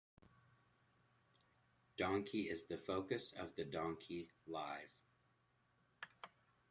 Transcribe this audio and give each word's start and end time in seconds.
Donkey 1.95 2.49
is 2.49 2.65
the 2.65 2.75
focus 2.79 3.33
of 3.33 3.53
the 3.55 3.63
Donkey 3.63 4.31
Live! 4.47 4.97